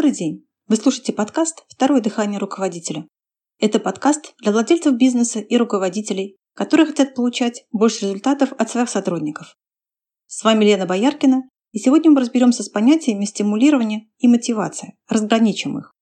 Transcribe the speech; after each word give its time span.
Добрый 0.00 0.16
день! 0.16 0.48
Вы 0.66 0.76
слушаете 0.76 1.12
подкаст 1.12 1.62
«Второе 1.68 2.00
дыхание 2.00 2.38
руководителя». 2.38 3.06
Это 3.58 3.78
подкаст 3.78 4.32
для 4.38 4.50
владельцев 4.50 4.94
бизнеса 4.94 5.40
и 5.40 5.58
руководителей, 5.58 6.38
которые 6.54 6.86
хотят 6.86 7.14
получать 7.14 7.66
больше 7.70 8.06
результатов 8.06 8.54
от 8.56 8.70
своих 8.70 8.88
сотрудников. 8.88 9.58
С 10.26 10.42
вами 10.42 10.64
Лена 10.64 10.86
Бояркина, 10.86 11.42
и 11.72 11.78
сегодня 11.78 12.10
мы 12.10 12.22
разберемся 12.22 12.62
с 12.62 12.70
понятиями 12.70 13.26
стимулирования 13.26 14.08
и 14.16 14.26
мотивация, 14.26 14.94
разграничим 15.06 15.76
их. 15.76 15.92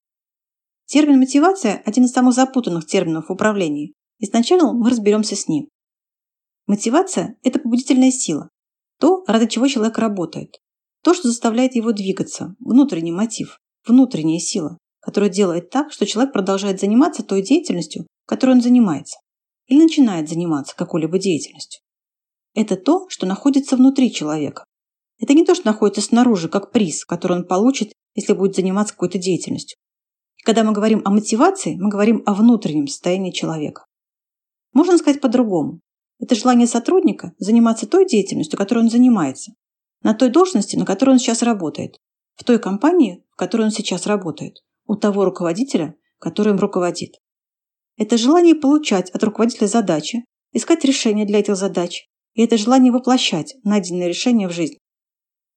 Термин 0.87 1.19
«мотивация»– 1.19 1.83
один 1.85 2.05
из 2.05 2.13
самых 2.13 2.35
запутанных 2.35 2.87
терминов 2.87 3.29
в 3.29 3.33
управлении, 3.33 3.95
и 4.19 4.27
сначала 4.27 4.73
мы 4.73 4.91
разберемся 4.91 5.35
с 5.35 5.49
ним. 5.49 5.69
Мотивация– 6.69 7.37
это 7.43 7.59
побудительная 7.59 8.13
сила, 8.13 8.49
то, 9.01 9.25
ради 9.27 9.49
чего 9.49 9.67
человек 9.67 9.99
работает, 9.99 10.61
то, 11.03 11.15
что 11.15 11.27
заставляет 11.27 11.75
его 11.75 11.91
двигаться, 11.91 12.55
внутренний 12.61 13.11
мотив, 13.11 13.59
внутренняя 13.89 14.39
сила, 14.39 14.79
которая 15.01 15.31
делает 15.31 15.71
так, 15.71 15.93
что 15.93 16.07
человек 16.07 16.33
продолжает 16.33 16.81
заниматься 16.81 17.23
той 17.23 17.43
деятельностью, 17.43 18.07
которой 18.27 18.53
он 18.53 18.61
занимается, 18.61 19.19
или 19.67 19.83
начинает 19.83 20.29
заниматься 20.29 20.77
какой-либо 20.77 21.19
деятельностью. 21.19 21.81
Это 22.55 22.77
то, 22.77 23.09
что 23.09 23.27
находится 23.27 23.77
внутри 23.77 24.13
человека. 24.13 24.65
Это 25.21 25.35
не 25.35 25.45
то, 25.45 25.55
что 25.55 25.67
находится 25.67 26.01
снаружи, 26.01 26.49
как 26.49 26.73
приз, 26.73 27.05
который 27.05 27.39
он 27.39 27.47
получит, 27.47 27.93
если 28.15 28.33
будет 28.33 28.57
заниматься 28.57 28.95
какой-то 28.95 29.19
деятельностью. 29.19 29.77
И 30.39 30.43
когда 30.43 30.65
мы 30.65 30.73
говорим 30.73 31.03
о 31.05 31.11
мотивации, 31.11 31.77
мы 31.77 31.89
говорим 31.89 32.23
о 32.27 32.35
внутреннем 32.35 32.87
состоянии 32.87 33.33
человека. 33.33 33.87
Можно 34.73 34.99
сказать 34.99 35.21
по-другому. 35.21 35.81
Это 36.21 36.35
желание 36.35 36.67
сотрудника 36.67 37.33
заниматься 37.39 37.87
той 37.87 38.07
деятельностью, 38.07 38.59
которой 38.59 38.81
он 38.81 38.91
занимается, 38.91 39.53
на 40.03 40.15
той 40.15 40.31
должности, 40.31 40.77
на 40.77 40.85
которой 40.85 41.11
он 41.11 41.19
сейчас 41.19 41.43
работает, 41.43 41.97
в 42.35 42.45
той 42.45 42.59
компании, 42.59 43.25
которой 43.39 43.63
он 43.63 43.71
сейчас 43.71 44.07
работает, 44.07 44.65
у 44.87 44.97
того 44.97 45.25
руководителя, 45.25 45.95
который 46.19 46.53
им 46.53 46.59
руководит. 46.59 47.21
Это 47.97 48.19
желание 48.19 48.57
получать 48.57 49.11
от 49.11 49.23
руководителя 49.23 49.69
задачи, 49.69 50.25
искать 50.53 50.85
решения 50.85 51.25
для 51.25 51.39
этих 51.39 51.57
задач, 51.57 52.09
и 52.35 52.43
это 52.43 52.57
желание 52.57 52.93
воплощать 52.93 53.55
найденные 53.63 54.09
решения 54.09 54.49
в 54.49 54.53
жизнь. 54.53 54.77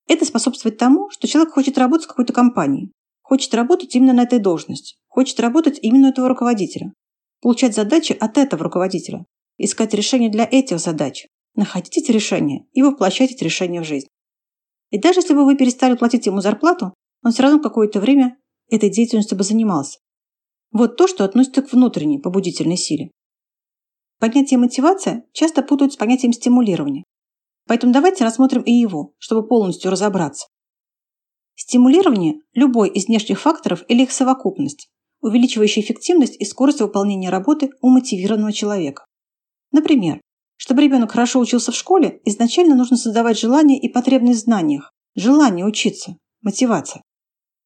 Это 0.08 0.26
способствует 0.26 0.78
тому, 0.78 1.10
что 1.10 1.28
человек 1.28 1.54
хочет 1.54 1.78
работать 1.78 2.06
в 2.06 2.10
какой-то 2.10 2.34
компании, 2.34 2.92
хочет 3.24 3.54
работать 3.56 3.96
именно 3.96 4.14
на 4.14 4.24
этой 4.24 4.40
должности, 4.40 4.96
хочет 5.08 5.40
работать 5.40 5.80
именно 5.82 6.10
у 6.10 6.12
этого 6.12 6.30
руководителя, 6.30 6.94
получать 7.42 7.74
задачи 7.74 8.14
от 8.14 8.38
этого 8.38 8.64
руководителя, 8.64 9.26
искать 9.58 9.94
решения 9.96 10.30
для 10.30 10.48
этих 10.50 10.80
задач, 10.80 11.26
находить 11.56 11.98
эти 11.98 12.12
решения 12.12 12.68
и 12.74 12.84
воплощать 12.84 13.32
эти 13.32 13.44
решения 13.44 13.82
в 13.82 13.86
жизнь. 13.86 14.08
И 14.92 15.00
даже 15.00 15.22
если 15.22 15.34
бы 15.34 15.46
вы 15.46 15.56
перестали 15.56 15.96
платить 15.96 16.28
ему 16.28 16.42
зарплату, 16.42 16.94
он 17.24 17.32
все 17.32 17.44
равно 17.44 17.60
какое-то 17.60 18.00
время 18.00 18.38
этой 18.70 18.90
деятельностью 18.90 19.38
бы 19.38 19.44
занимался. 19.44 20.00
Вот 20.72 20.98
то, 20.98 21.08
что 21.08 21.26
относится 21.26 21.62
к 21.62 21.72
внутренней 21.72 22.20
побудительной 22.20 22.78
силе. 22.78 23.12
Понятие 24.20 24.60
мотивация 24.60 25.26
часто 25.34 25.62
путают 25.64 25.94
с 25.94 25.98
понятием 25.98 26.32
стимулирования. 26.32 27.04
Поэтому 27.68 27.94
давайте 27.94 28.24
рассмотрим 28.24 28.62
и 28.62 28.72
его, 28.72 29.14
чтобы 29.18 29.48
полностью 29.48 29.92
разобраться. 29.92 30.48
Стимулирование– 31.56 32.36
любой 32.54 32.90
из 32.90 33.08
внешних 33.08 33.40
факторов 33.42 33.84
или 33.88 34.04
их 34.04 34.12
совокупность, 34.12 34.88
увеличивающая 35.22 35.84
эффективность 35.84 36.40
и 36.40 36.46
скорость 36.46 36.82
выполнения 36.82 37.30
работы 37.30 37.72
у 37.82 37.90
мотивированного 37.90 38.52
человека. 38.52 39.06
Например, 39.72 40.22
чтобы 40.58 40.84
ребенок 40.84 41.12
хорошо 41.12 41.40
учился 41.40 41.72
в 41.72 41.76
школе, 41.76 42.22
изначально 42.26 42.76
нужно 42.76 42.98
создавать 42.98 43.40
желание 43.40 43.80
и 43.80 43.90
потребность 43.90 44.42
в 44.42 44.44
знаниях, 44.44 44.92
желание 45.16 45.66
учиться, 45.66 46.18
мотивация. 46.42 47.01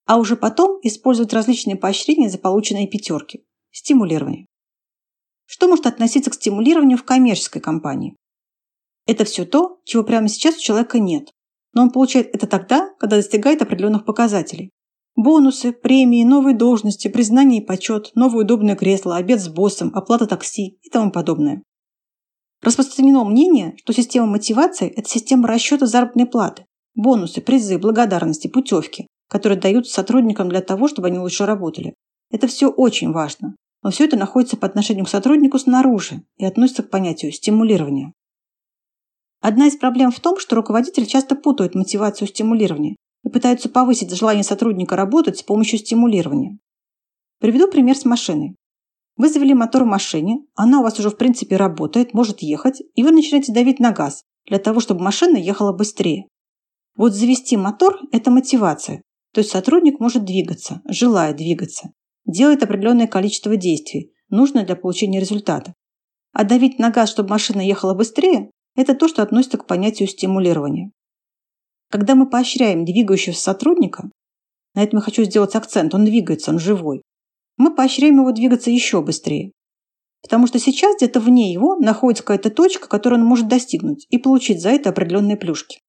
А 0.06 0.18
уже 0.18 0.36
потом 0.36 0.80
использовать 0.84 1.34
различные 1.34 1.76
поощрения 1.76 2.30
за 2.30 2.38
полученные 2.38 2.88
пятерки, 2.88 3.44
стимулирование. 3.72 4.46
Что 5.46 5.68
может 5.68 5.88
относиться 5.88 6.30
к 6.30 6.36
стимулированию 6.36 6.98
в 6.98 7.04
коммерческой 7.04 7.60
компании? 7.60 8.16
Это 9.08 9.26
все 9.26 9.46
то, 9.46 9.80
чего 9.84 10.04
прямо 10.04 10.28
сейчас 10.28 10.58
у 10.58 10.62
человека 10.62 11.00
нет, 11.00 11.32
но 11.74 11.84
он 11.84 11.92
получает 11.92 12.34
это 12.36 12.48
тогда, 12.48 12.94
когда 13.00 13.18
достигает 13.18 13.62
определенных 13.62 14.06
показателей. 14.06 14.72
Бонусы, 15.16 15.72
премии, 15.72 16.24
новые 16.24 16.56
должности, 16.56 17.08
признание 17.08 17.62
и 17.62 17.66
почет, 17.66 18.12
новое 18.16 18.44
удобное 18.44 18.76
кресло, 18.76 19.16
обед 19.16 19.40
с 19.40 19.48
боссом, 19.48 19.92
оплата 19.96 20.28
такси 20.28 20.80
и 20.82 20.90
тому 20.90 21.12
подобное. 21.12 21.64
Распространено 22.62 23.24
мнение, 23.24 23.76
что 23.78 23.94
система 23.94 24.28
мотивации– 24.28 24.88
это 24.96 25.08
система 25.08 25.48
расчета 25.48 25.86
заработной 25.86 26.26
платы, 26.26 26.66
бонусы, 26.96 27.42
призы, 27.42 27.78
благодарности, 27.78 28.48
путевки, 28.48 29.08
которые 29.28 29.60
даются 29.60 29.94
сотрудникам 29.94 30.50
для 30.50 30.62
того, 30.62 30.88
чтобы 30.88 31.08
они 31.08 31.20
лучше 31.20 31.46
работали. 31.46 31.94
Это 32.32 32.48
все 32.48 32.70
очень 32.70 33.12
важно, 33.12 33.56
но 33.84 33.92
все 33.92 34.06
это 34.06 34.18
находится 34.18 34.58
по 34.58 34.68
отношению 34.68 35.06
к 35.06 35.10
сотруднику 35.10 35.60
снаружи 35.60 36.24
и 36.38 36.46
относится 36.46 36.84
к 36.84 36.90
понятию 36.90 37.32
стимулирования. 37.32 38.14
Одна 39.42 39.68
из 39.68 39.78
проблем 39.78 40.12
в 40.12 40.20
том, 40.20 40.40
что 40.40 40.56
руководители 40.56 41.06
часто 41.06 41.36
путают 41.36 41.76
мотивацию 41.76 42.28
стимулирования 42.28 42.96
и 43.24 43.30
пытаются 43.30 43.70
повысить 43.70 44.16
желание 44.16 44.44
сотрудника 44.44 44.96
работать 44.96 45.38
с 45.38 45.44
помощью 45.44 45.80
стимулирования. 45.80 46.58
Приведу 47.40 47.68
пример 47.68 47.96
с 47.96 48.06
машиной. 48.06 48.56
Вы 49.18 49.30
завели 49.30 49.54
мотор 49.54 49.84
в 49.84 49.88
машине, 49.88 50.46
она 50.56 50.80
у 50.80 50.84
вас 50.84 51.00
уже 51.00 51.10
в 51.10 51.18
принципе 51.18 51.56
работает, 51.56 52.14
может 52.14 52.42
ехать, 52.42 52.82
и 52.96 53.04
вы 53.04 53.12
начинаете 53.12 53.54
давить 53.54 53.80
на 53.80 53.92
газ 53.92 54.24
для 54.48 54.60
того, 54.60 54.80
чтобы 54.80 55.02
машина 55.02 55.38
ехала 55.38 55.72
быстрее. 55.72 56.28
Вот 56.98 57.14
завести 57.14 57.56
мотор– 57.56 58.00
это 58.12 58.32
мотивация. 58.32 59.02
То 59.36 59.40
есть 59.40 59.52
сотрудник 59.52 60.00
может 60.00 60.24
двигаться, 60.24 60.82
желает 60.88 61.36
двигаться, 61.36 61.90
делает 62.26 62.64
определенное 62.64 63.06
количество 63.06 63.58
действий, 63.58 64.14
нужное 64.30 64.66
для 64.66 64.78
получения 64.78 65.20
результата. 65.20 65.74
А 66.32 66.46
давить 66.46 66.80
на 66.80 66.90
газ, 66.90 67.10
чтобы 67.10 67.32
машина 67.32 67.60
ехала 67.60 67.94
быстрее– 67.94 68.50
это 68.78 68.96
то, 68.96 69.10
что 69.10 69.22
относится 69.22 69.58
к 69.58 69.68
понятию 69.68 70.08
стимулирования. 70.08 70.92
Когда 71.92 72.16
мы 72.16 72.30
поощряем 72.30 72.86
двигающегося 72.86 73.42
сотрудника, 73.42 74.10
на 74.74 74.84
этом 74.84 75.00
я 75.00 75.04
хочу 75.04 75.26
сделать 75.26 75.54
акцент, 75.56 75.94
он 75.94 76.06
двигается, 76.06 76.52
он 76.52 76.60
живой, 76.60 77.02
мы 77.58 77.76
поощряем 77.76 78.22
его 78.22 78.32
двигаться 78.32 78.72
еще 78.72 79.02
быстрее. 79.02 79.52
Потому 80.22 80.48
что 80.48 80.60
сейчас 80.60 80.96
где-то 80.96 81.20
вне 81.20 81.52
его 81.52 81.76
находится 81.76 82.24
какая-то 82.24 82.52
точка, 82.52 82.88
которую 82.88 83.20
он 83.20 83.28
может 83.28 83.50
достигнуть 83.50 84.08
и 84.10 84.18
получить 84.18 84.62
за 84.62 84.70
это 84.70 84.92
определенные 84.92 85.36
плюшки. 85.36 85.82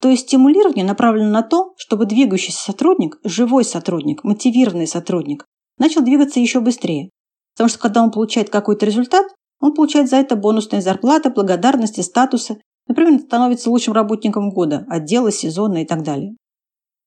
То 0.00 0.10
есть 0.10 0.28
стимулирование 0.28 0.84
направлено 0.84 1.30
на 1.30 1.42
то, 1.42 1.74
чтобы 1.76 2.06
двигающийся 2.06 2.62
сотрудник, 2.62 3.18
живой 3.24 3.64
сотрудник, 3.64 4.22
мотивированный 4.24 4.86
сотрудник, 4.86 5.44
начал 5.78 6.02
двигаться 6.02 6.40
еще 6.40 6.60
быстрее. 6.60 7.10
Потому 7.54 7.68
что 7.68 7.78
когда 7.78 8.02
он 8.02 8.10
получает 8.10 8.50
какой-то 8.50 8.86
результат, 8.86 9.26
он 9.60 9.74
получает 9.74 10.08
за 10.08 10.16
это 10.16 10.36
бонусные 10.36 10.82
зарплаты, 10.82 11.30
благодарности, 11.30 12.00
статусы. 12.00 12.60
Например, 12.86 13.20
становится 13.20 13.70
лучшим 13.70 13.92
работником 13.92 14.50
года, 14.50 14.86
отдела, 14.88 15.32
сезона 15.32 15.82
и 15.82 15.84
так 15.84 16.04
далее. 16.04 16.36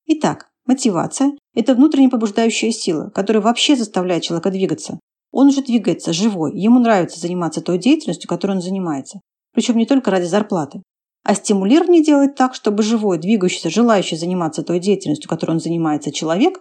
Итак, 0.06 0.52
Мотивация– 0.66 1.34
это 1.56 1.73
внутренне 1.73 2.09
побуждающая 2.09 2.72
сила, 2.72 3.09
которая 3.09 3.41
вообще 3.41 3.75
заставляет 3.75 4.23
человека 4.23 4.52
двигаться. 4.52 5.00
Он 5.31 5.47
уже 5.47 5.63
двигается, 5.63 6.13
живой, 6.13 6.58
ему 6.58 6.79
нравится 6.79 7.19
заниматься 7.19 7.62
той 7.62 7.78
деятельностью, 7.78 8.29
которой 8.29 8.52
он 8.52 8.62
занимается. 8.62 9.22
Причем 9.53 9.78
не 9.78 9.85
только 9.85 10.12
ради 10.12 10.25
зарплаты. 10.25 10.84
А 11.24 11.36
стимулирование 11.36 12.04
делает 12.04 12.36
так, 12.36 12.56
чтобы 12.56 12.84
живой, 12.84 13.20
двигающийся, 13.20 13.70
желающий 13.70 14.16
заниматься 14.16 14.64
той 14.64 14.80
деятельностью, 14.80 15.30
которой 15.30 15.52
он 15.52 15.59
занимается 15.59 16.12
человек, 16.12 16.59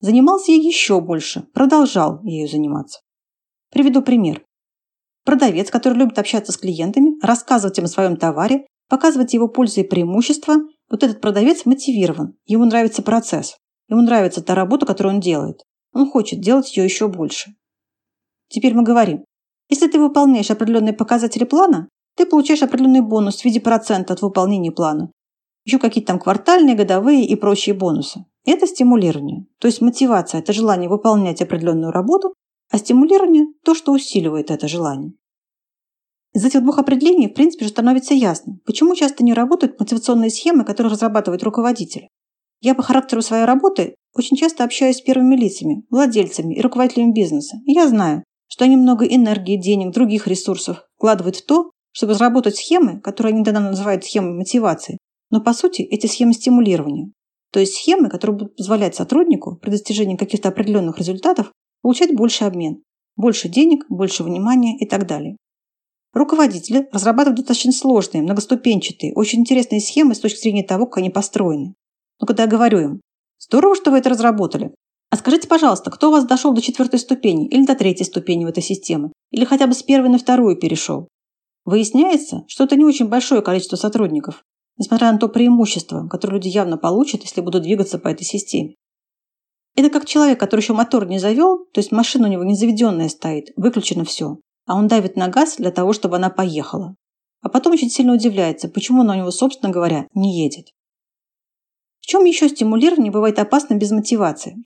занимался 0.00 0.52
ей 0.52 0.66
еще 0.66 1.00
больше, 1.00 1.42
продолжал 1.52 2.22
ею 2.22 2.48
заниматься. 2.48 3.00
Приведу 3.70 4.02
пример. 4.02 4.42
Продавец, 5.24 5.70
который 5.70 5.98
любит 5.98 6.18
общаться 6.18 6.50
с 6.52 6.56
клиентами, 6.56 7.12
рассказывать 7.22 7.78
им 7.78 7.84
о 7.84 7.88
своем 7.88 8.16
товаре, 8.16 8.66
показывать 8.88 9.34
его 9.34 9.48
пользы 9.48 9.82
и 9.82 9.88
преимущества, 9.88 10.56
вот 10.88 11.02
этот 11.02 11.20
продавец 11.20 11.66
мотивирован, 11.66 12.36
ему 12.46 12.64
нравится 12.64 13.02
процесс, 13.02 13.56
ему 13.88 14.00
нравится 14.00 14.42
та 14.42 14.54
работа, 14.54 14.86
которую 14.86 15.14
он 15.16 15.20
делает. 15.20 15.62
Он 15.92 16.10
хочет 16.10 16.40
делать 16.40 16.76
ее 16.76 16.84
еще 16.84 17.06
больше. 17.08 17.54
Теперь 18.48 18.74
мы 18.74 18.82
говорим, 18.82 19.24
если 19.68 19.86
ты 19.88 20.00
выполняешь 20.00 20.50
определенные 20.50 20.92
показатели 20.92 21.44
плана, 21.44 21.88
ты 22.20 22.26
получаешь 22.26 22.62
определенный 22.62 23.00
бонус 23.00 23.40
в 23.40 23.44
виде 23.46 23.62
процента 23.62 24.12
от 24.12 24.20
выполнения 24.20 24.70
плана. 24.70 25.10
Еще 25.64 25.78
какие-то 25.78 26.08
там 26.08 26.18
квартальные, 26.18 26.76
годовые 26.76 27.24
и 27.24 27.34
прочие 27.34 27.74
бонусы. 27.74 28.26
Это 28.44 28.66
стимулирование. 28.66 29.46
То 29.58 29.68
есть 29.68 29.80
мотивация– 29.80 30.40
это 30.40 30.52
желание 30.52 30.90
выполнять 30.90 31.40
определенную 31.40 31.92
работу, 31.92 32.34
а 32.70 32.76
стимулирование– 32.76 33.46
то, 33.64 33.74
что 33.74 33.92
усиливает 33.92 34.50
это 34.50 34.68
желание. 34.68 35.14
Из 36.34 36.44
этих 36.44 36.62
двух 36.62 36.78
определений, 36.78 37.26
в 37.26 37.32
принципе, 37.32 37.64
же 37.64 37.70
становится 37.70 38.12
ясно, 38.12 38.58
почему 38.66 38.94
часто 38.94 39.24
не 39.24 39.32
работают 39.32 39.80
мотивационные 39.80 40.28
схемы, 40.28 40.64
которые 40.64 40.92
разрабатывает 40.92 41.42
руководитель. 41.42 42.08
Я 42.60 42.74
по 42.74 42.82
характеру 42.82 43.22
своей 43.22 43.46
работы 43.46 43.94
очень 44.14 44.36
часто 44.36 44.64
общаюсь 44.64 44.98
с 44.98 45.00
первыми 45.00 45.36
лицами, 45.36 45.86
владельцами 45.88 46.52
и 46.54 46.60
руководителями 46.60 47.12
бизнеса. 47.12 47.56
И 47.64 47.72
я 47.72 47.88
знаю, 47.88 48.24
что 48.46 48.66
они 48.66 48.76
много 48.76 49.06
энергии, 49.06 49.56
денег, 49.56 49.94
других 49.94 50.26
ресурсов 50.26 50.84
вкладывают 50.98 51.36
в 51.36 51.46
то, 51.46 51.70
чтобы 51.92 52.12
разработать 52.12 52.56
схемы, 52.56 53.00
которые 53.00 53.34
они 53.34 53.44
тогда 53.44 53.60
называют 53.60 54.04
схемой 54.04 54.34
мотивации. 54.34 54.98
Но 55.30 55.40
по 55.40 55.52
сути 55.52 55.82
эти 55.82 56.06
схемы 56.06 56.32
стимулирования. 56.32 57.12
То 57.52 57.60
есть 57.60 57.74
схемы, 57.74 58.08
которые 58.08 58.36
будут 58.36 58.56
позволять 58.56 58.94
сотруднику 58.94 59.56
при 59.56 59.70
достижении 59.70 60.16
каких-то 60.16 60.48
определенных 60.48 60.98
результатов 60.98 61.52
получать 61.82 62.14
больше 62.14 62.44
обмен, 62.44 62.82
больше 63.16 63.48
денег, 63.48 63.84
больше 63.88 64.22
внимания 64.22 64.78
и 64.78 64.86
так 64.86 65.06
далее. 65.06 65.36
Руководители 66.12 66.88
разрабатывают 66.92 67.38
достаточно 67.38 67.72
сложные, 67.72 68.22
многоступенчатые, 68.22 69.14
очень 69.14 69.40
интересные 69.40 69.80
схемы 69.80 70.14
с 70.14 70.20
точки 70.20 70.40
зрения 70.40 70.64
того, 70.64 70.86
как 70.86 70.98
они 70.98 71.10
построены. 71.10 71.74
Но 72.20 72.26
когда 72.26 72.44
я 72.44 72.48
говорю 72.48 72.78
им, 72.80 73.00
здорово, 73.38 73.76
что 73.76 73.90
вы 73.92 73.98
это 73.98 74.10
разработали, 74.10 74.74
а 75.10 75.16
скажите, 75.16 75.48
пожалуйста, 75.48 75.90
кто 75.90 76.08
у 76.08 76.12
вас 76.12 76.24
дошел 76.24 76.52
до 76.52 76.62
четвертой 76.62 76.98
ступени 76.98 77.46
или 77.46 77.64
до 77.64 77.74
третьей 77.74 78.06
ступени 78.06 78.44
в 78.44 78.48
этой 78.48 78.62
системе, 78.62 79.12
или 79.30 79.44
хотя 79.44 79.66
бы 79.66 79.74
с 79.74 79.82
первой 79.82 80.08
на 80.08 80.18
вторую 80.18 80.56
перешел? 80.56 81.08
Выясняется, 81.64 82.44
что 82.48 82.64
это 82.64 82.76
не 82.76 82.84
очень 82.84 83.08
большое 83.08 83.42
количество 83.42 83.76
сотрудников, 83.76 84.44
несмотря 84.78 85.12
на 85.12 85.18
то 85.18 85.28
преимущество, 85.28 86.08
которое 86.08 86.34
люди 86.34 86.48
явно 86.48 86.78
получат, 86.78 87.22
если 87.22 87.40
будут 87.40 87.62
двигаться 87.62 87.98
по 87.98 88.08
этой 88.08 88.24
системе. 88.24 88.74
Это 89.76 89.90
как 89.90 90.06
человек, 90.06 90.40
который 90.40 90.60
еще 90.60 90.72
мотор 90.72 91.06
не 91.06 91.18
завел, 91.18 91.66
то 91.72 91.78
есть 91.80 91.92
машина 91.92 92.28
у 92.28 92.30
него 92.30 92.44
не 92.44 92.54
заведенная 92.54 93.08
стоит, 93.08 93.52
выключено 93.56 94.04
все, 94.04 94.38
а 94.66 94.76
он 94.76 94.88
давит 94.88 95.16
на 95.16 95.28
газ 95.28 95.56
для 95.56 95.70
того, 95.70 95.92
чтобы 95.92 96.16
она 96.16 96.30
поехала. 96.30 96.96
А 97.42 97.48
потом 97.48 97.74
очень 97.74 97.90
сильно 97.90 98.14
удивляется, 98.14 98.68
почему 98.68 99.02
она 99.02 99.14
у 99.14 99.16
него, 99.16 99.30
собственно 99.30 99.72
говоря, 99.72 100.06
не 100.14 100.42
едет. 100.42 100.68
В 102.00 102.06
чем 102.06 102.24
еще 102.24 102.48
стимулирование 102.48 103.12
бывает 103.12 103.38
опасно 103.38 103.74
без 103.74 103.90
мотивации? 103.90 104.56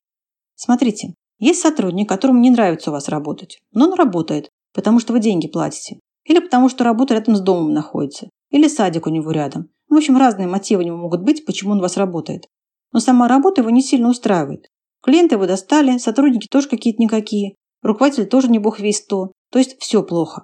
Смотрите, 0.55 1.15
есть 1.39 1.61
сотрудник, 1.61 2.09
которому 2.09 2.41
не 2.41 2.51
нравится 2.51 2.91
у 2.91 2.93
вас 2.93 3.09
работать, 3.09 3.59
но 3.73 3.87
он 3.87 3.95
работает, 3.95 4.49
потому 4.73 5.01
что 5.01 5.13
вы 5.13 5.21
деньги 5.21 5.49
платите, 5.49 5.99
или 6.25 6.39
потому 6.39 6.69
что 6.69 6.85
работа 6.85 7.15
рядом 7.15 7.37
с 7.37 7.41
домом 7.41 7.73
находится, 7.73 8.29
или 8.51 8.69
садик 8.69 9.07
у 9.07 9.11
него 9.11 9.31
рядом, 9.31 9.69
в 9.95 9.97
общем, 9.97 10.17
разные 10.17 10.49
мотивы 10.49 10.83
у 10.83 10.87
него 10.87 10.97
могут 10.97 11.23
быть, 11.23 11.45
почему 11.45 11.73
он 11.73 11.79
у 11.79 11.83
вас 11.83 11.97
работает. 11.97 12.49
Но 12.93 12.99
сама 12.99 13.29
работа 13.29 13.61
его 13.61 13.71
не 13.71 13.81
сильно 13.81 14.09
устраивает. 14.09 14.69
Клиенты 15.03 15.37
его 15.37 15.47
достали, 15.47 15.99
сотрудники 15.99 16.49
тоже 16.49 16.69
какие-то 16.69 17.01
никакие, 17.01 17.55
руководитель 17.81 18.27
тоже 18.27 18.49
не 18.49 18.59
бог 18.59 18.81
весь 18.81 19.05
то, 19.05 19.31
то 19.53 19.59
есть 19.61 19.77
все 19.79 20.03
плохо. 20.03 20.43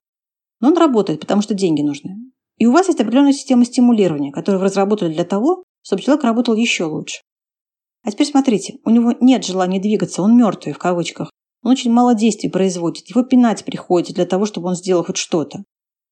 Но 0.60 0.68
он 0.68 0.76
работает, 0.76 1.20
потому 1.20 1.42
что 1.42 1.54
деньги 1.54 1.82
нужны. 1.82 2.16
И 2.58 2.66
у 2.66 2.72
вас 2.72 2.86
есть 2.86 3.00
определенная 3.00 3.32
система 3.32 3.64
стимулирования, 3.64 4.30
которую 4.30 4.60
вы 4.60 4.66
разработали 4.66 5.12
для 5.12 5.24
того, 5.24 5.64
чтобы 5.82 6.02
человек 6.02 6.22
работал 6.22 6.54
еще 6.54 6.84
лучше. 6.84 7.22
А 8.04 8.12
теперь 8.12 8.26
смотрите, 8.26 8.78
у 8.84 8.90
него 8.90 9.14
нет 9.20 9.44
желания 9.44 9.80
двигаться, 9.80 10.22
он 10.22 10.36
мертвый 10.36 10.74
в 10.74 10.78
кавычках. 10.78 11.30
Он 11.62 11.72
очень 11.72 11.90
мало 11.90 12.14
действий 12.14 12.50
производит, 12.50 13.08
его 13.08 13.22
пинать 13.24 13.64
приходится 13.64 14.14
для 14.14 14.26
того, 14.26 14.46
чтобы 14.46 14.68
он 14.68 14.76
сделал 14.76 15.04
хоть 15.04 15.16
что-то. 15.16 15.64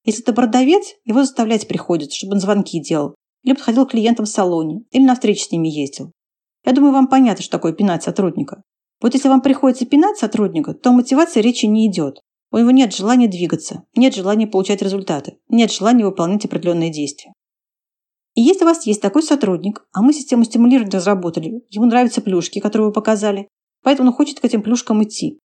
Если 0.08 0.22
это 0.22 0.32
продавец, 0.32 0.94
его 1.04 1.20
заставлять 1.20 1.68
приходится, 1.68 2.16
чтобы 2.16 2.32
он 2.32 2.40
звонки 2.40 2.80
делал, 2.80 3.14
или 3.42 3.52
подходил 3.52 3.84
к 3.84 3.90
клиентам 3.90 4.24
в 4.24 4.30
салоне, 4.30 4.84
или 4.90 5.04
на 5.04 5.12
встречи 5.12 5.42
с 5.42 5.50
ними 5.52 5.68
ездил. 5.68 6.12
Я 6.64 6.72
думаю, 6.72 6.94
вам 6.94 7.08
понятно, 7.08 7.42
что 7.42 7.52
такое 7.52 7.74
пинать 7.74 8.04
сотрудника. 8.04 8.62
Вот 9.02 9.12
если 9.12 9.28
вам 9.28 9.42
приходится 9.42 9.84
пинать 9.84 10.16
сотрудника, 10.16 10.72
то 10.72 10.92
мотивация 10.92 11.42
речи 11.42 11.66
не 11.66 11.86
идет. 11.86 12.22
У 12.50 12.56
него 12.56 12.70
нет 12.70 12.94
желания 12.94 13.28
двигаться, 13.28 13.84
нет 13.94 14.14
желания 14.14 14.46
получать 14.46 14.80
результаты, 14.80 15.40
нет 15.50 15.70
желания 15.70 16.06
выполнять 16.06 16.46
определенные 16.46 16.90
действия. 16.90 17.34
И 18.34 18.40
если 18.40 18.64
у 18.64 18.68
вас 18.68 18.86
есть 18.86 19.02
такой 19.02 19.22
сотрудник, 19.22 19.86
а 19.92 20.00
мы 20.00 20.14
систему 20.14 20.44
стимулирования 20.44 20.96
разработали, 20.96 21.60
ему 21.68 21.84
нравятся 21.84 22.22
плюшки, 22.22 22.60
которые 22.60 22.86
вы 22.86 22.92
показали, 22.94 23.48
поэтому 23.82 24.08
он 24.08 24.14
хочет 24.14 24.40
к 24.40 24.44
этим 24.46 24.62
плюшкам 24.62 25.04
идти. 25.04 25.38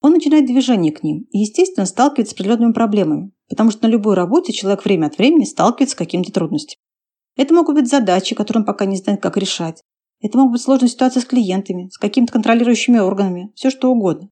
Он 0.00 0.12
начинает 0.12 0.46
движение 0.46 0.92
к 0.92 1.02
ним 1.02 1.26
и, 1.30 1.38
естественно, 1.38 1.86
сталкивается 1.86 2.32
с 2.32 2.34
определенными 2.34 2.72
проблемами, 2.72 3.32
потому 3.48 3.70
что 3.70 3.86
на 3.86 3.90
любой 3.90 4.14
работе 4.14 4.52
человек 4.52 4.84
время 4.84 5.06
от 5.06 5.18
времени 5.18 5.44
сталкивается 5.44 5.94
с 5.94 5.98
какими-то 5.98 6.32
трудностями. 6.32 6.80
Это 7.36 7.54
могут 7.54 7.74
быть 7.74 7.88
задачи, 7.88 8.34
которые 8.34 8.62
он 8.62 8.66
пока 8.66 8.84
не 8.84 8.96
знает, 8.96 9.20
как 9.20 9.36
решать. 9.36 9.82
Это 10.20 10.38
могут 10.38 10.52
быть 10.52 10.62
сложные 10.62 10.88
ситуации 10.88 11.20
с 11.20 11.24
клиентами, 11.24 11.88
с 11.92 11.98
какими-то 11.98 12.32
контролирующими 12.32 12.98
органами, 12.98 13.52
все 13.54 13.70
что 13.70 13.90
угодно. 13.90 14.30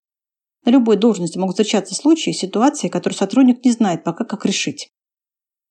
На 0.65 0.71
любой 0.71 0.97
должности 0.97 1.39
могут 1.39 1.55
встречаться 1.55 1.95
случаи, 1.95 2.33
ситуации, 2.33 2.89
которые 2.89 3.17
сотрудник 3.17 3.65
не 3.65 3.71
знает 3.71 4.03
пока, 4.03 4.25
как 4.25 4.45
решить. 4.45 4.91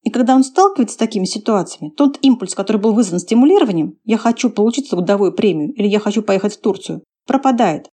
И 0.04 0.10
когда 0.10 0.36
он 0.36 0.44
сталкивается 0.44 0.94
с 0.94 0.98
такими 0.98 1.26
ситуациями, 1.26 1.90
тот 1.90 2.20
импульс, 2.22 2.56
который 2.56 2.78
был 2.78 2.94
вызван 2.94 3.20
стимулированием 3.20 3.98
«я 4.04 4.18
хочу 4.18 4.50
получить 4.50 4.90
годовую 4.90 5.34
премию» 5.34 5.74
или 5.74 5.88
«я 5.88 6.00
хочу 6.00 6.22
поехать 6.22 6.54
в 6.54 6.62
Турцию», 6.62 7.04
пропадает. 7.26 7.90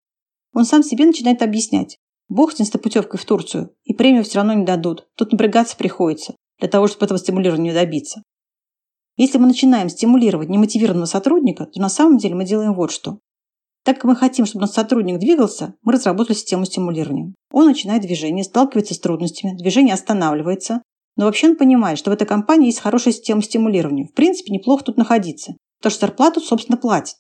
Он 0.53 0.65
сам 0.65 0.83
себе 0.83 1.07
начинает 1.07 1.43
объяснять 1.43 1.99
«Бог 2.29 2.53
с 2.53 2.71
путевкой 2.71 3.19
в 3.19 3.25
Турцию, 3.25 3.75
и 3.85 3.95
премию 3.95 4.25
все 4.25 4.39
равно 4.39 4.55
не 4.55 4.65
дадут, 4.65 5.09
тут 5.17 5.33
напрягаться 5.33 5.77
приходится, 5.77 6.35
для 6.59 6.69
того, 6.69 6.87
чтобы 6.87 7.05
этого 7.07 7.19
стимулирования 7.19 7.73
добиться». 7.73 8.23
Если 9.17 9.39
мы 9.39 9.47
начинаем 9.47 9.89
стимулировать 9.89 10.49
немотивированного 10.49 11.07
сотрудника, 11.07 11.67
то 11.67 11.81
на 11.81 11.89
самом 11.89 12.17
деле 12.17 12.35
мы 12.35 12.45
делаем 12.45 12.75
вот 12.75 12.91
что. 12.91 13.19
Так 13.85 13.97
как 13.97 14.05
мы 14.05 14.17
хотим, 14.17 14.47
чтобы 14.47 14.63
наш 14.63 14.71
сотрудник 14.71 15.19
двигался, 15.19 15.75
мы 15.83 15.93
разработали 15.93 16.37
систему 16.37 16.65
стимулирования. 16.65 17.35
Он 17.51 17.67
начинает 17.67 18.03
движение, 18.03 18.45
сталкивается 18.45 18.95
с 18.95 19.01
трудностями, 19.01 19.57
движение 19.57 19.93
останавливается, 19.93 20.83
но 21.17 21.27
вообще 21.27 21.51
он 21.51 21.57
понимает, 21.57 21.99
что 21.99 22.11
в 22.11 22.15
этой 22.15 22.27
компании 22.27 22.67
есть 22.67 22.81
хорошая 22.81 23.13
система 23.13 23.43
стимулирования. 23.43 24.07
В 24.07 24.15
принципе, 24.15 24.53
неплохо 24.53 24.85
тут 24.85 24.97
находиться, 24.97 25.57
потому 25.79 25.91
что 25.91 26.07
зарплату, 26.07 26.41
собственно, 26.41 26.79
платит. 26.79 27.17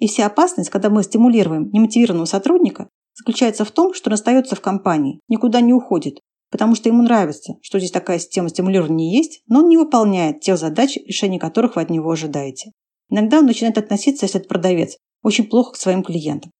И 0.00 0.08
вся 0.08 0.26
опасность, 0.26 0.70
когда 0.70 0.88
мы 0.88 1.02
стимулируем 1.02 1.70
немотивированного 1.70 2.24
сотрудника, 2.24 2.88
заключается 3.14 3.66
в 3.66 3.70
том, 3.70 3.92
что 3.92 4.08
он 4.08 4.14
остается 4.14 4.56
в 4.56 4.60
компании, 4.62 5.20
никуда 5.28 5.60
не 5.60 5.74
уходит, 5.74 6.20
потому 6.50 6.74
что 6.74 6.88
ему 6.88 7.02
нравится, 7.02 7.54
что 7.60 7.78
здесь 7.78 7.90
такая 7.90 8.18
система 8.18 8.48
стимулирования 8.48 9.14
есть, 9.14 9.42
но 9.46 9.60
он 9.60 9.68
не 9.68 9.76
выполняет 9.76 10.40
тех 10.40 10.58
задач, 10.58 10.96
решения 10.96 11.38
которых 11.38 11.76
вы 11.76 11.82
от 11.82 11.90
него 11.90 12.10
ожидаете. 12.10 12.72
Иногда 13.10 13.40
он 13.40 13.46
начинает 13.46 13.76
относиться, 13.76 14.24
если 14.24 14.40
это 14.40 14.48
продавец, 14.48 14.96
очень 15.22 15.48
плохо 15.48 15.72
к 15.72 15.76
своим 15.76 16.02
клиентам. 16.02 16.50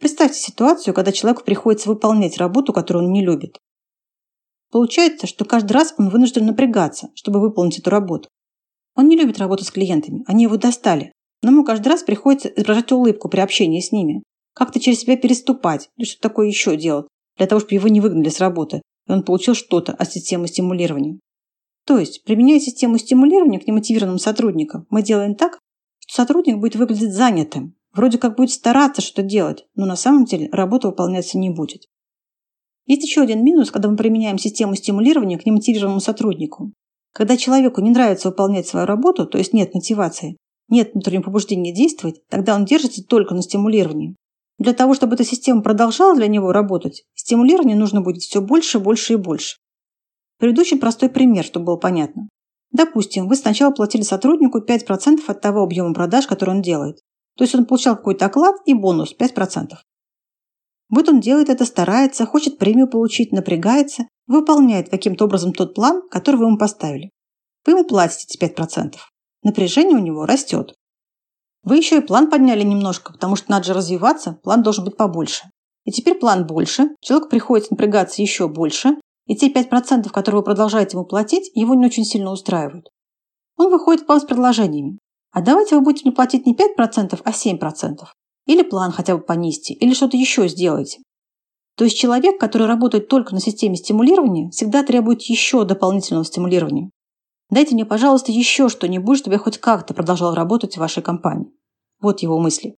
Представьте 0.00 0.38
ситуацию, 0.38 0.94
когда 0.94 1.12
человеку 1.12 1.44
приходится 1.44 1.90
выполнять 1.90 2.38
работу, 2.38 2.72
которую 2.72 3.04
он 3.04 3.12
не 3.12 3.24
любит. 3.24 3.58
Получается, 4.70 5.26
что 5.26 5.44
каждый 5.44 5.72
раз 5.72 5.94
он 5.98 6.08
вынужден 6.08 6.46
напрягаться, 6.46 7.10
чтобы 7.14 7.40
выполнить 7.40 7.78
эту 7.78 7.90
работу. 7.90 8.28
Он 8.94 9.08
не 9.08 9.16
любит 9.16 9.38
работу 9.38 9.62
с 9.64 9.70
клиентами, 9.70 10.24
они 10.26 10.44
его 10.44 10.56
достали. 10.56 11.12
Но 11.46 11.52
ему 11.52 11.62
каждый 11.62 11.86
раз 11.90 12.02
приходится 12.02 12.48
изображать 12.48 12.90
улыбку 12.90 13.28
при 13.28 13.38
общении 13.38 13.78
с 13.78 13.92
ними, 13.92 14.24
как-то 14.52 14.80
через 14.80 14.98
себя 14.98 15.16
переступать 15.16 15.90
или 15.96 16.04
что-то 16.04 16.28
такое 16.28 16.48
еще 16.48 16.76
делать, 16.76 17.06
для 17.36 17.46
того, 17.46 17.60
чтобы 17.60 17.74
его 17.74 17.86
не 17.86 18.00
выгнали 18.00 18.30
с 18.30 18.40
работы, 18.40 18.82
и 19.06 19.12
он 19.12 19.22
получил 19.22 19.54
что-то 19.54 19.92
от 19.92 20.10
системы 20.10 20.48
стимулирования. 20.48 21.20
То 21.86 21.98
есть, 21.98 22.24
применяя 22.24 22.58
систему 22.58 22.98
стимулирования 22.98 23.60
к 23.60 23.66
немотивированным 23.68 24.18
сотрудникам, 24.18 24.88
мы 24.90 25.04
делаем 25.04 25.36
так, 25.36 25.60
что 26.00 26.16
сотрудник 26.16 26.58
будет 26.58 26.74
выглядеть 26.74 27.14
занятым, 27.14 27.76
вроде 27.92 28.18
как 28.18 28.36
будет 28.36 28.50
стараться 28.50 29.00
что-то 29.00 29.22
делать, 29.22 29.66
но 29.76 29.86
на 29.86 29.94
самом 29.94 30.24
деле 30.24 30.48
работа 30.50 30.88
выполняться 30.88 31.38
не 31.38 31.50
будет. 31.50 31.84
Есть 32.86 33.04
еще 33.04 33.20
один 33.20 33.44
минус, 33.44 33.70
когда 33.70 33.88
мы 33.88 33.96
применяем 33.96 34.38
систему 34.38 34.74
стимулирования 34.74 35.38
к 35.38 35.46
немотивированному 35.46 36.00
сотруднику. 36.00 36.72
Когда 37.12 37.36
человеку 37.36 37.80
не 37.82 37.90
нравится 37.90 38.30
выполнять 38.30 38.66
свою 38.66 38.84
работу, 38.84 39.28
то 39.28 39.38
есть 39.38 39.52
нет 39.52 39.74
мотивации, 39.74 40.36
нет 40.68 40.92
внутреннего 40.92 41.22
побуждения 41.22 41.72
действовать, 41.72 42.20
тогда 42.28 42.54
он 42.54 42.64
держится 42.64 43.04
только 43.04 43.34
на 43.34 43.42
стимулировании. 43.42 44.16
Для 44.58 44.72
того, 44.72 44.94
чтобы 44.94 45.14
эта 45.14 45.24
система 45.24 45.62
продолжала 45.62 46.14
для 46.16 46.28
него 46.28 46.52
работать, 46.52 47.04
стимулирование 47.14 47.76
нужно 47.76 48.00
будет 48.00 48.22
все 48.22 48.40
больше, 48.40 48.78
больше 48.78 49.14
и 49.14 49.16
больше. 49.16 49.56
Приведу 50.38 50.62
очень 50.62 50.78
простой 50.78 51.08
пример, 51.08 51.44
чтобы 51.44 51.66
было 51.66 51.76
понятно. 51.76 52.28
Допустим, 52.72 53.28
вы 53.28 53.36
сначала 53.36 53.72
платили 53.72 54.02
сотруднику 54.02 54.60
5% 54.60 55.20
от 55.26 55.40
того 55.40 55.62
объема 55.62 55.94
продаж, 55.94 56.26
который 56.26 56.50
он 56.50 56.62
делает. 56.62 57.00
То 57.36 57.44
есть 57.44 57.54
он 57.54 57.66
получал 57.66 57.96
какой-то 57.96 58.26
оклад 58.26 58.56
и 58.64 58.74
бонус 58.74 59.14
5%. 59.18 59.72
Вот 60.88 61.08
он 61.08 61.20
делает 61.20 61.48
это, 61.48 61.64
старается, 61.64 62.26
хочет 62.26 62.58
премию 62.58 62.88
получить, 62.88 63.32
напрягается, 63.32 64.04
выполняет 64.26 64.88
каким-то 64.88 65.24
образом 65.24 65.52
тот 65.52 65.74
план, 65.74 66.02
который 66.10 66.36
вы 66.36 66.46
ему 66.46 66.58
поставили. 66.58 67.10
Вы 67.64 67.72
ему 67.72 67.84
платите 67.84 68.26
эти 68.28 68.52
5%. 68.52 68.94
Напряжение 69.46 69.96
у 69.96 70.00
него 70.00 70.26
растет. 70.26 70.74
Вы 71.62 71.76
еще 71.76 71.98
и 71.98 72.00
план 72.00 72.28
подняли 72.28 72.64
немножко, 72.64 73.12
потому 73.12 73.36
что 73.36 73.48
надо 73.48 73.66
же 73.66 73.74
развиваться, 73.74 74.40
план 74.42 74.64
должен 74.64 74.84
быть 74.84 74.96
побольше. 74.96 75.44
И 75.84 75.92
теперь 75.92 76.16
план 76.16 76.48
больше, 76.48 76.88
человек 77.00 77.28
приходится 77.28 77.72
напрягаться 77.72 78.20
еще 78.20 78.48
больше, 78.48 78.96
и 79.28 79.36
те 79.36 79.48
5%, 79.52 80.10
которые 80.10 80.40
вы 80.40 80.44
продолжаете 80.44 80.96
ему 80.96 81.06
платить, 81.06 81.48
его 81.54 81.76
не 81.76 81.86
очень 81.86 82.04
сильно 82.04 82.32
устраивают. 82.32 82.88
Он 83.56 83.70
выходит 83.70 84.04
к 84.04 84.08
вам 84.08 84.18
с 84.18 84.24
предложениями. 84.24 84.98
А 85.30 85.42
давайте 85.42 85.76
вы 85.76 85.82
будете 85.82 86.06
мне 86.06 86.16
платить 86.16 86.44
не 86.44 86.56
5%, 86.56 87.20
а 87.22 87.30
7%. 87.30 87.98
Или 88.46 88.62
план 88.64 88.90
хотя 88.90 89.16
бы 89.16 89.22
понизьте, 89.22 89.74
или 89.74 89.94
что-то 89.94 90.16
еще 90.16 90.48
сделайте. 90.48 90.98
То 91.76 91.84
есть 91.84 91.96
человек, 91.96 92.40
который 92.40 92.66
работает 92.66 93.06
только 93.06 93.32
на 93.32 93.40
системе 93.40 93.76
стимулирования, 93.76 94.50
всегда 94.50 94.82
требует 94.82 95.22
еще 95.22 95.64
дополнительного 95.64 96.24
стимулирования. 96.24 96.90
Дайте 97.50 97.74
мне, 97.74 97.84
пожалуйста, 97.84 98.32
еще 98.32 98.68
что-нибудь, 98.68 99.18
чтобы 99.18 99.34
я 99.34 99.38
хоть 99.38 99.58
как-то 99.58 99.94
продолжал 99.94 100.34
работать 100.34 100.76
в 100.76 100.80
вашей 100.80 101.02
компании. 101.02 101.52
Вот 102.00 102.20
его 102.20 102.38
мысли. 102.38 102.76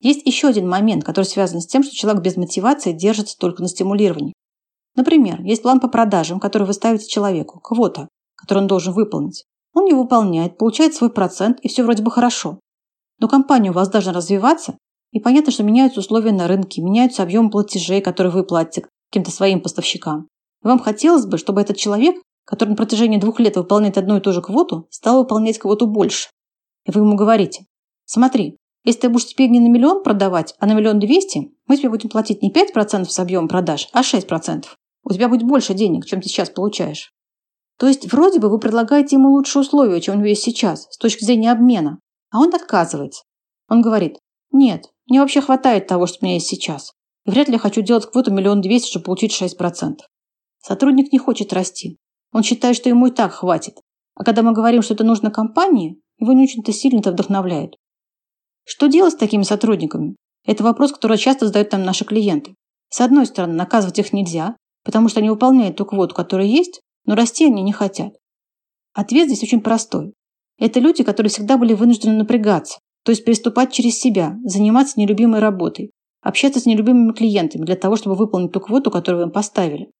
Есть 0.00 0.26
еще 0.26 0.48
один 0.48 0.68
момент, 0.68 1.04
который 1.04 1.24
связан 1.24 1.60
с 1.60 1.66
тем, 1.66 1.82
что 1.82 1.94
человек 1.94 2.22
без 2.22 2.36
мотивации 2.36 2.92
держится 2.92 3.38
только 3.38 3.62
на 3.62 3.68
стимулировании. 3.68 4.34
Например, 4.96 5.40
есть 5.42 5.62
план 5.62 5.80
по 5.80 5.88
продажам, 5.88 6.40
который 6.40 6.66
вы 6.66 6.72
ставите 6.72 7.08
человеку, 7.08 7.60
квота, 7.60 8.08
который 8.36 8.60
он 8.60 8.66
должен 8.66 8.92
выполнить. 8.92 9.44
Он 9.72 9.84
не 9.84 9.92
выполняет, 9.92 10.56
получает 10.56 10.94
свой 10.94 11.10
процент, 11.10 11.60
и 11.60 11.68
все 11.68 11.82
вроде 11.82 12.02
бы 12.02 12.10
хорошо. 12.10 12.60
Но 13.18 13.28
компания 13.28 13.70
у 13.70 13.74
вас 13.74 13.88
должна 13.88 14.12
развиваться, 14.12 14.78
и 15.10 15.20
понятно, 15.20 15.52
что 15.52 15.62
меняются 15.62 16.00
условия 16.00 16.32
на 16.32 16.46
рынке, 16.48 16.82
меняются 16.82 17.22
объемы 17.22 17.50
платежей, 17.50 18.00
которые 18.00 18.32
вы 18.32 18.44
платите 18.44 18.86
каким-то 19.10 19.30
своим 19.30 19.60
поставщикам. 19.60 20.28
И 20.62 20.66
вам 20.66 20.78
хотелось 20.78 21.26
бы, 21.26 21.38
чтобы 21.38 21.60
этот 21.60 21.76
человек, 21.76 22.16
который 22.44 22.70
на 22.70 22.76
протяжении 22.76 23.18
двух 23.18 23.40
лет 23.40 23.56
выполняет 23.56 23.98
одну 23.98 24.16
и 24.16 24.20
ту 24.20 24.32
же 24.32 24.42
квоту, 24.42 24.86
стал 24.90 25.18
выполнять 25.18 25.58
квоту 25.58 25.86
больше. 25.86 26.28
И 26.84 26.90
вы 26.90 27.00
ему 27.00 27.16
говорите, 27.16 27.66
смотри, 28.04 28.58
если 28.84 29.00
ты 29.00 29.08
будешь 29.08 29.26
теперь 29.26 29.50
не 29.50 29.60
на 29.60 29.68
миллион 29.68 30.02
продавать, 30.02 30.54
а 30.58 30.66
на 30.66 30.74
миллион 30.74 30.98
двести, 30.98 31.52
мы 31.66 31.76
тебе 31.76 31.88
будем 31.88 32.10
платить 32.10 32.42
не 32.42 32.52
5% 32.52 33.06
с 33.06 33.18
объема 33.18 33.48
продаж, 33.48 33.88
а 33.92 34.02
6%. 34.02 34.64
У 35.04 35.12
тебя 35.12 35.28
будет 35.28 35.46
больше 35.46 35.74
денег, 35.74 36.04
чем 36.04 36.20
ты 36.20 36.28
сейчас 36.28 36.50
получаешь. 36.50 37.12
То 37.78 37.88
есть 37.88 38.12
вроде 38.12 38.40
бы 38.40 38.48
вы 38.50 38.58
предлагаете 38.58 39.16
ему 39.16 39.30
лучшие 39.30 39.62
условия, 39.62 40.00
чем 40.00 40.14
у 40.14 40.18
него 40.18 40.28
есть 40.28 40.42
сейчас, 40.42 40.86
с 40.90 40.98
точки 40.98 41.24
зрения 41.24 41.50
обмена. 41.50 41.98
А 42.30 42.40
он 42.40 42.54
отказывается. 42.54 43.24
Он 43.68 43.80
говорит, 43.80 44.18
нет, 44.52 44.90
мне 45.06 45.20
вообще 45.20 45.40
хватает 45.40 45.86
того, 45.86 46.06
что 46.06 46.18
у 46.20 46.24
меня 46.24 46.34
есть 46.34 46.46
сейчас. 46.46 46.92
И 47.26 47.30
вряд 47.30 47.48
ли 47.48 47.54
я 47.54 47.58
хочу 47.58 47.80
делать 47.80 48.06
квоту 48.06 48.30
миллион 48.30 48.60
двести, 48.60 48.90
чтобы 48.90 49.06
получить 49.06 49.32
6%. 49.32 49.96
Сотрудник 50.62 51.12
не 51.12 51.18
хочет 51.18 51.52
расти. 51.52 51.98
Он 52.34 52.42
считает, 52.42 52.76
что 52.76 52.88
ему 52.88 53.06
и 53.06 53.10
так 53.10 53.32
хватит. 53.32 53.80
А 54.16 54.24
когда 54.24 54.42
мы 54.42 54.52
говорим, 54.52 54.82
что 54.82 54.92
это 54.92 55.04
нужно 55.04 55.30
компании, 55.30 56.00
его 56.18 56.32
не 56.32 56.42
очень-то 56.42 56.72
сильно-то 56.72 57.12
вдохновляет. 57.12 57.76
Что 58.64 58.88
делать 58.88 59.14
с 59.14 59.16
такими 59.16 59.44
сотрудниками? 59.44 60.16
Это 60.44 60.64
вопрос, 60.64 60.92
который 60.92 61.16
часто 61.16 61.46
задают 61.46 61.70
нам 61.70 61.84
наши 61.84 62.04
клиенты. 62.04 62.54
С 62.90 63.00
одной 63.00 63.26
стороны, 63.26 63.54
наказывать 63.54 64.00
их 64.00 64.12
нельзя, 64.12 64.56
потому 64.84 65.08
что 65.08 65.20
они 65.20 65.30
выполняют 65.30 65.76
ту 65.76 65.86
квоту, 65.86 66.14
которая 66.14 66.46
есть, 66.46 66.80
но 67.06 67.14
расти 67.14 67.46
они 67.46 67.62
не 67.62 67.72
хотят. 67.72 68.14
Ответ 68.94 69.28
здесь 69.28 69.44
очень 69.44 69.60
простой. 69.60 70.12
Это 70.58 70.80
люди, 70.80 71.04
которые 71.04 71.30
всегда 71.30 71.56
были 71.56 71.72
вынуждены 71.72 72.16
напрягаться, 72.16 72.80
то 73.04 73.10
есть 73.10 73.24
переступать 73.24 73.72
через 73.72 73.98
себя, 73.98 74.36
заниматься 74.44 74.98
нелюбимой 74.98 75.38
работой, 75.38 75.92
общаться 76.20 76.58
с 76.58 76.66
нелюбимыми 76.66 77.12
клиентами 77.12 77.64
для 77.64 77.76
того, 77.76 77.94
чтобы 77.94 78.16
выполнить 78.16 78.52
ту 78.52 78.60
квоту, 78.60 78.90
которую 78.90 79.24
им 79.24 79.30
поставили. 79.30 79.90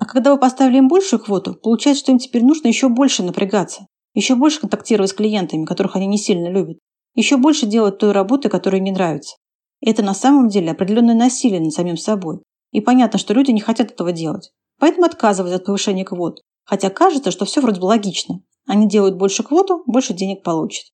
А 0.00 0.06
когда 0.06 0.32
вы 0.32 0.40
поставили 0.40 0.78
им 0.78 0.88
большую 0.88 1.20
квоту, 1.20 1.54
получается, 1.54 2.02
что 2.02 2.12
им 2.12 2.18
теперь 2.18 2.42
нужно 2.42 2.68
еще 2.68 2.88
больше 2.88 3.22
напрягаться, 3.22 3.86
еще 4.14 4.34
больше 4.34 4.60
контактировать 4.60 5.10
с 5.10 5.14
клиентами, 5.14 5.66
которых 5.66 5.94
они 5.94 6.06
не 6.06 6.16
сильно 6.16 6.48
любят, 6.48 6.78
еще 7.14 7.36
больше 7.36 7.66
делать 7.66 7.98
той 7.98 8.12
работы, 8.12 8.48
которая 8.48 8.80
не 8.80 8.92
нравится. 8.92 9.36
Это 9.82 10.02
на 10.02 10.14
самом 10.14 10.48
деле 10.48 10.70
определенное 10.70 11.14
насилие 11.14 11.60
над 11.60 11.72
самим 11.72 11.98
собой. 11.98 12.40
И 12.72 12.80
понятно, 12.80 13.18
что 13.18 13.34
люди 13.34 13.50
не 13.50 13.60
хотят 13.60 13.90
этого 13.90 14.10
делать. 14.10 14.50
Поэтому 14.78 15.04
отказывают 15.04 15.54
от 15.54 15.66
повышения 15.66 16.04
квот. 16.04 16.40
Хотя 16.64 16.88
кажется, 16.88 17.30
что 17.30 17.44
все 17.44 17.60
вроде 17.60 17.80
бы 17.80 17.84
логично. 17.84 18.40
Они 18.66 18.88
делают 18.88 19.16
больше 19.16 19.42
квоту, 19.42 19.82
больше 19.86 20.14
денег 20.14 20.42
получат. 20.42 20.86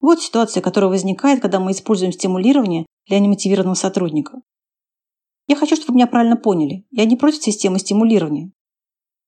Вот 0.00 0.22
ситуация, 0.22 0.60
которая 0.60 0.90
возникает, 0.90 1.40
когда 1.40 1.58
мы 1.58 1.72
используем 1.72 2.12
стимулирование 2.12 2.86
для 3.08 3.18
немотивированного 3.18 3.74
сотрудника. 3.74 4.40
Я 5.46 5.56
хочу, 5.56 5.76
чтобы 5.76 5.94
меня 5.94 6.06
правильно 6.06 6.36
поняли. 6.36 6.84
Я 6.90 7.04
не 7.04 7.16
против 7.16 7.42
системы 7.42 7.78
стимулирования. 7.78 8.52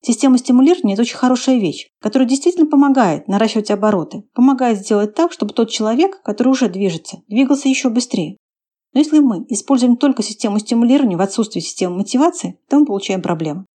Система 0.00 0.38
стимулирования– 0.38 0.92
это 0.94 1.02
очень 1.02 1.16
хорошая 1.16 1.58
вещь, 1.58 1.88
которая 2.00 2.28
действительно 2.28 2.66
помогает 2.66 3.26
наращивать 3.26 3.70
обороты, 3.70 4.22
помогает 4.32 4.78
сделать 4.78 5.14
так, 5.14 5.32
чтобы 5.32 5.54
тот 5.54 5.70
человек, 5.70 6.22
который 6.22 6.48
уже 6.48 6.68
движется, 6.68 7.22
двигался 7.28 7.68
еще 7.68 7.88
быстрее. 7.88 8.36
Но 8.92 9.00
если 9.00 9.18
мы 9.18 9.44
используем 9.48 9.96
только 9.96 10.22
систему 10.22 10.58
стимулирования 10.60 11.16
в 11.16 11.20
отсутствии 11.20 11.60
системы 11.60 11.96
мотивации, 11.96 12.58
то 12.68 12.78
мы 12.78 12.86
получаем 12.86 13.22
проблемы. 13.22 13.66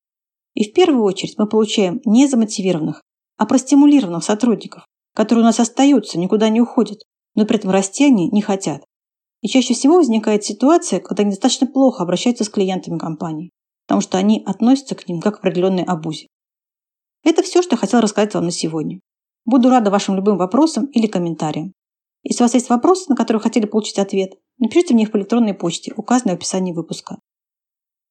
И 0.55 0.65
в 0.65 0.73
первую 0.73 1.03
очередь 1.03 1.35
мы 1.39 1.49
получаем 1.49 2.01
не 2.05 2.27
замотивированных, 2.27 3.03
а 3.37 3.47
простимулированных 3.47 4.23
сотрудников, 4.23 4.87
которые 5.15 5.43
у 5.43 5.47
нас 5.47 5.61
остаются, 5.61 6.19
никуда 6.19 6.49
не 6.49 6.61
уходят, 6.61 7.03
но 7.35 7.47
при 7.47 7.57
этом 7.57 7.71
расти 7.71 8.05
они 8.05 8.31
не 8.31 8.43
хотят. 8.43 8.85
И 9.43 9.49
чаще 9.49 9.75
всего 9.75 9.97
возникает 9.97 10.45
ситуация, 10.45 11.01
когда 11.01 11.23
они 11.23 11.31
достаточно 11.31 11.67
плохо 11.67 12.03
обращаются 12.03 12.45
с 12.45 12.49
клиентами 12.49 12.99
компании, 12.99 13.51
потому 13.87 14.01
что 14.01 14.17
они 14.17 14.43
относятся 14.47 14.95
к 14.95 15.09
ним 15.09 15.21
как 15.21 15.37
к 15.37 15.39
определенной 15.41 15.85
обузе. 15.85 16.29
Это 17.25 17.43
все, 17.43 17.61
что 17.61 17.75
я 17.75 17.79
хотела 17.79 18.03
рассказать 18.03 18.35
вам 18.35 18.45
на 18.45 18.51
сегодня. 18.51 19.01
Буду 19.45 19.69
рада 19.69 19.91
вашим 19.91 20.15
любым 20.15 20.39
вопросам 20.39 20.87
или 20.87 21.07
комментариям. 21.07 21.73
Если 22.23 22.43
у 22.43 22.47
вас 22.47 22.55
есть 22.55 22.71
вопросы, 22.71 23.07
на 23.09 23.17
которые 23.17 23.41
вы 23.41 23.43
хотели 23.43 23.67
получить 23.67 23.99
ответ, 23.99 24.35
напишите 24.59 24.95
мне 24.95 25.05
их 25.05 25.11
по 25.11 25.17
электронной 25.17 25.55
почте, 25.55 25.93
указанной 25.97 26.35
в 26.35 26.39
описании 26.39 26.73
выпуска. 26.73 27.19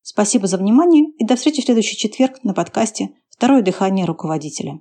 Спасибо 0.01 0.47
за 0.47 0.57
внимание 0.57 1.11
и 1.17 1.25
до 1.25 1.35
встречи 1.35 1.61
в 1.61 1.65
следующий 1.65 1.95
четверг 1.95 2.43
на 2.43 2.53
подкасте 2.53 3.11
«Второе 3.29 3.61
дыхание 3.61 4.05
руководителя». 4.05 4.69